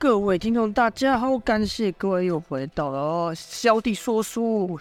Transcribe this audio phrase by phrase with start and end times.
[0.00, 4.78] 各位听众，大家好，感谢各位又回到了小弟说书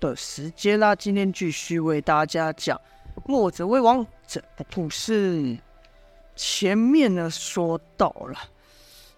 [0.00, 0.96] 的时间啦。
[0.96, 2.74] 今天继续为大家讲
[3.26, 5.58] 《墨者为王》这个故事。
[6.34, 8.38] 前面呢说到了，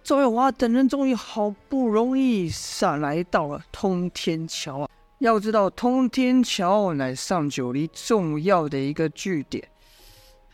[0.03, 4.89] 赵月华等人终于好不容易上来到了通天桥啊。
[5.21, 9.69] 要知道，通天桥乃上九黎重要的一个据点。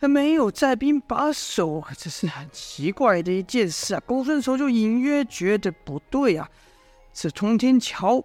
[0.07, 4.01] 没有在兵把守，这是很奇怪的一件事啊！
[4.05, 6.49] 公孙仇就隐约觉得不对啊。
[7.13, 8.23] 这通天桥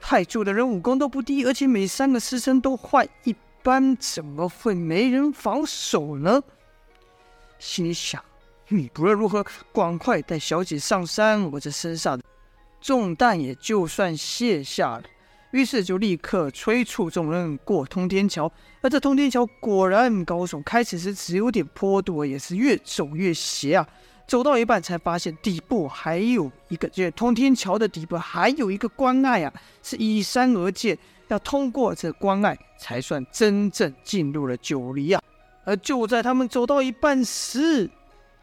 [0.00, 6.42] 派驻的人武功都不低，而且每三个师生都换一班，怎么会没人防守呢？
[7.58, 8.22] 心里想：
[8.68, 12.24] 你不论如何，赶快带小姐上山，我这身上的
[12.80, 15.04] 重担也就算卸下了。
[15.54, 18.50] 于是就立刻催促众人过通天桥，
[18.80, 23.88] 而这通天桥果然高耸，开始时只有点坡度，也是越走越斜啊！
[24.26, 35.22] 走到一半才发现底部还有一个，这通天桥的底部还有一个关隘啊，是依山而建，要通过这关隘才算真正进入了九黎啊！
[35.62, 37.88] 而就在他们走到一半时，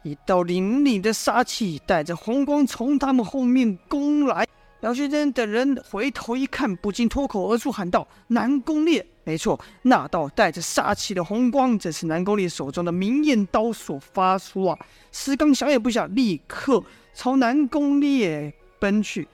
[0.02, 4.46] 一道凛凛的杀气带着红光从他们后面攻来。
[4.82, 14.76] 姚旭珍等人回头一看，不禁脱口而出喊道：“南宫烈！”没错，那道带着杀气的红光，正是南宫烈手中的明艳刀所发出啊！
[15.12, 16.82] 石刚想也不想，立刻
[17.14, 19.28] 朝南宫烈奔去。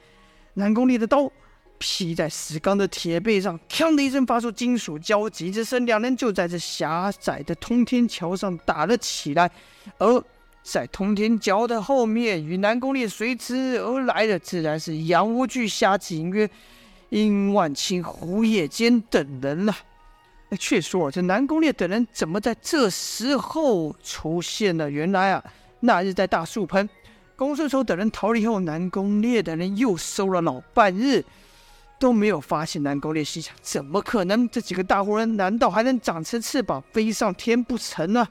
[0.52, 1.32] 南宫烈的刀
[1.78, 9.50] 劈在石刚的铁背上，锵的一声发出金属交击之声，两人就在这狭窄的通天桥上打了起来，
[9.96, 10.22] 而。
[10.70, 16.48] 在通天桥的后面，与南宫烈随之而来的，自然是杨无惧、夏景渊、
[17.08, 19.74] 殷万清、胡野间等人了。
[20.50, 24.90] 那却说这南宫烈等人怎么在这时候出现了？
[24.90, 25.42] 原来啊，
[25.80, 26.86] 那日在大树喷，
[27.34, 31.24] 公孙仇等人逃离后，南宫烈等人又搜了老半日，
[31.98, 33.24] 都没有发现南宫烈。
[33.24, 34.46] 心想：怎么可能？
[34.50, 38.28] 这几个大活人难道还能长成翅膀飞上天不成呢？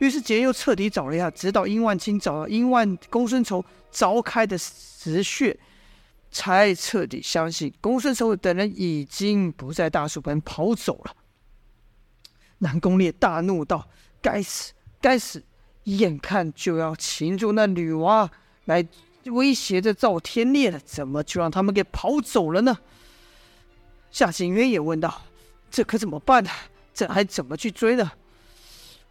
[0.00, 5.58] 于是，杰又彻底找了一下，直到殷万清找到殷万公孙仇凿开的石穴，
[6.30, 11.14] 才彻底相信公孙仇等人已经不在大树盆跑走了。
[12.58, 13.88] 南宫烈大怒道
[14.22, 14.72] ：“该死，
[15.02, 15.42] 该死！
[15.84, 18.30] 眼看就要擒住那女娃
[18.64, 18.86] 来
[19.24, 22.78] 威胁着赵天烈了，怎么就让他们给跑走了呢？”
[24.10, 25.22] 夏景渊也问道
[25.70, 26.50] ：“这可怎么办呢？
[26.94, 28.12] 这还怎么去追呢？”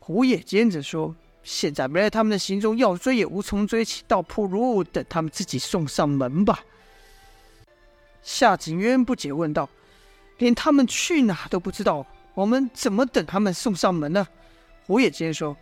[0.10, 6.62] 胡也坚持说：“现在没了他们的行踪，要追也无从追起，倒不如等他们自己送上门吧。”
[8.24, 9.70] 夏景渊不解问道
[10.40, 12.04] ：“连他们去哪都不知道，
[12.34, 14.28] 我们怎么等他们送上门呢？”
[14.88, 15.56] 胡也坚说：“，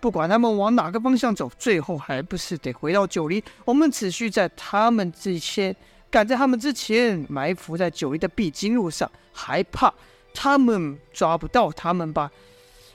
[0.00, 3.44] 不管他们往哪个方向走，最后还不是得回到九黎。
[3.66, 5.76] 我们只需在他们之前，
[6.10, 9.92] 赶在他们之前埋伏在九黎的必经路上，还怕
[10.32, 12.32] 他们抓不到他们吧？”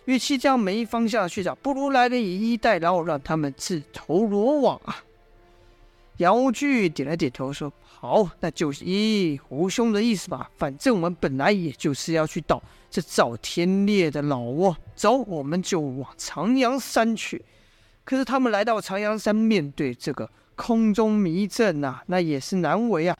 [0.05, 5.03] 与其这样没方向去找，不如来个以逸待劳，让他们自投罗网啊！
[6.17, 10.49] 杨无惧点了点头，说：“好，那就是依胡兄的意思吧。
[10.55, 17.43] 反正我们本来也就是要去捣这赵天烈的老窝，走，我们就往长阳山去。
[18.03, 23.17] 可是他们来到长阳山，面对这个空中迷阵啊，那也是难为啊。”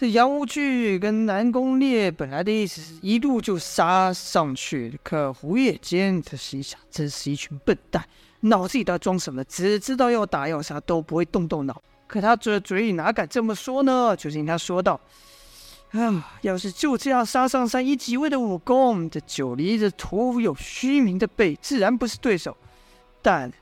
[0.00, 8.02] 这杨无惧跟南宫烈本来的意思是一路就杀上去，可胡野坚他心想，真是一群笨蛋，
[8.40, 9.44] 脑子里在装什么？
[9.44, 11.82] 只知道要打要杀，都不会动动脑。
[12.06, 14.16] 可他嘴嘴里哪敢这么说呢？
[14.16, 14.98] 就听他说道
[15.92, 22.56] ：“啊，要是就这样杀上山，以几位的武功，这九黎这徒有虚名的辈，自然不是对手。
[23.20, 23.52] 但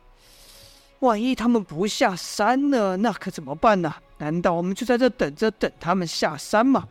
[1.01, 2.97] 万一他们不下山呢？
[2.99, 6.87] 那可怎么办呢？”难道我们就在这等着等他们下山吗？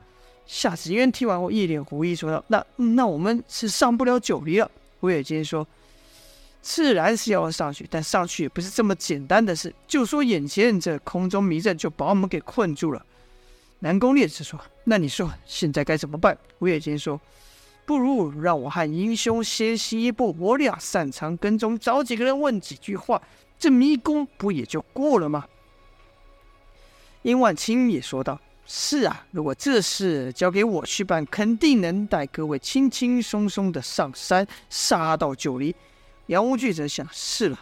[0.46, 4.72] 夏子渊听完后一脸狐疑，说道：“那那我们是上不了九黎了。”
[5.02, 5.68] 胡也坚说
[6.64, 9.76] ：“自然是要上去，但上去也不是这么简单的事。
[9.86, 13.06] 就说眼前这空中迷阵就把我们给困住了。”
[13.80, 17.20] 南宫烈士说：“那你说现在该怎么办？”胡也坚说
[17.86, 23.22] ：“不如让我和英兄先行一步，我俩擅长跟踪，找几个人问几句话，
[23.60, 25.46] 这迷宫不也就过了吗？”
[27.24, 35.76] 殷万清也说道：“是啊，如果这事交给我去办，肯定能带各位轻轻松松的上山，杀到九黎。”
[36.28, 37.60] 杨无惧则想：“是了，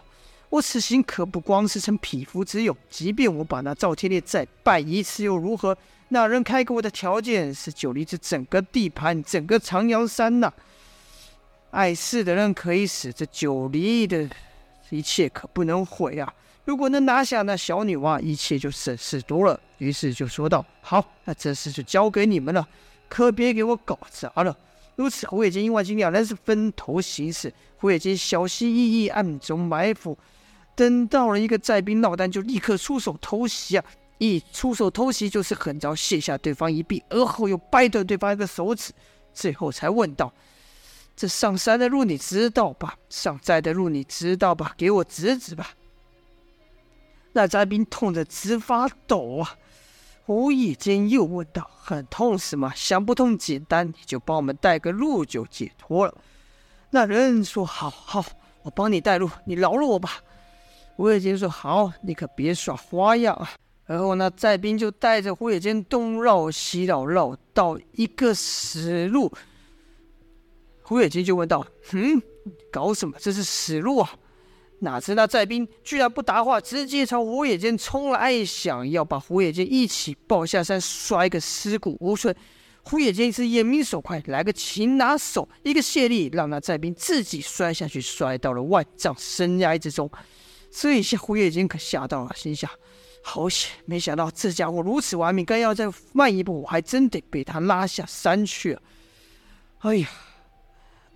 [0.50, 5.78] 我此行可不光是逞匹夫之勇，即便我把那赵天烈再败一次又如何？
[6.10, 10.51] 那人开给我的条件是九黎这整个地盘，整个长阳山呐。
[11.72, 14.30] 碍事的人可以死，这九黎的
[14.90, 16.31] 一切可不能毁啊！”
[16.66, 19.60] 如果能拿下那小女娃，一切就省事多了。
[19.78, 22.68] 于是就说道：“好，那这事就交给你们了，
[23.08, 24.58] 可别给我搞砸了。”
[24.98, 27.54] 如此，胡野间、殷万金两人是分头行事。
[27.78, 30.18] 胡野间小心翼翼，暗中埋伏，
[30.74, 33.86] 等到了一个寨兵闹单，就立刻出手偷袭啊！
[34.18, 38.92] 一出手偷袭，就是狠招卸下对方一臂，而后又掰断对方一个手指，
[39.34, 40.34] 最后才问道。
[41.16, 42.98] 这上山的路你知道吧？
[43.10, 44.74] 上寨的路你知道吧？
[44.78, 45.70] 给我指指吧。
[47.36, 49.58] 那寨兵痛得直发抖啊！
[50.26, 52.72] 胡野间又问道：“很痛是吗？
[52.74, 56.16] 想不通简单，你就帮我们带个路就解脱了。”
[56.92, 58.26] 那人说：“好好，
[58.64, 60.12] 我帮你带路，你饶了我吧。”
[60.96, 63.52] 胡野间说：“好，你可别耍花样啊！”
[63.86, 69.30] 然后那寨兵就带着胡野间东绕西绕，绕到一个死路。
[70.84, 72.22] 胡野间就问道：“嗯，
[72.72, 73.18] 搞什么？
[73.20, 74.10] 这是死路啊！”
[74.80, 82.36] 哪知那寨兵居然不答话，直接朝胡野间冲来，想要把胡野间一起抱下山，摔个尸骨无存。
[82.83, 90.10] 胡野间是眼明手快，来个擒拿手，一个卸力，让那寨兵自己摔下去，摔到了万丈深崖之中。
[90.69, 92.69] 这一下胡野间可吓到了，心想：
[93.24, 93.72] 好险！
[93.86, 98.81] 没想到这家伙如此顽皮，刚要再慢一步，我还真得被他拉下山去了。
[99.80, 100.07] 哎呀！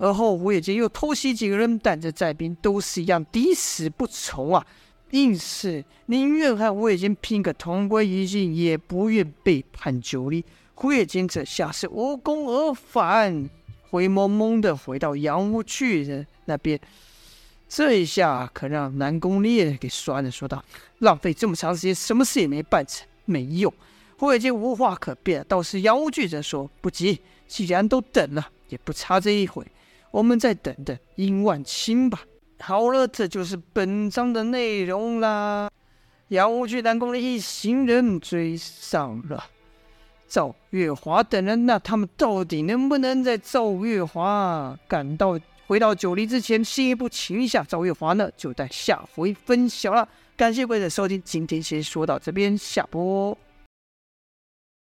[0.01, 4.65] 而后胡野间又偷袭几个人，但这寨兵都是一样抵死不从啊！
[5.11, 10.45] 硬是宁愿和胡野间拼个同归于尽，也不愿背叛九黎。
[10.73, 13.49] 胡野间这下是无功而返，
[13.89, 16.79] 灰蒙蒙的回到杨屋去的那边。
[17.67, 20.63] 这一下可让南宫烈给酸了，说道
[20.99, 23.73] ：“浪费这么长时间，什么事也没办成，没用。”
[24.17, 29.65] 胡野间无话可辩，倒是杨无惧则说：“不急，既然都等了，也不差这一回。”
[30.11, 32.21] 我们再等等殷万清吧。
[32.59, 35.69] 好了，这就是本章的内容啦。
[36.29, 39.43] 杨无惧、南宫烈一行人追上了
[40.27, 48.29] 赵月华等人，那他们到底能不能在赵月华赶到回到九黎之前，先一步擒下赵月华呢？
[48.35, 50.07] 就待下回分晓了。
[50.35, 53.37] 感谢各位的收听，今天先说到这边，下播。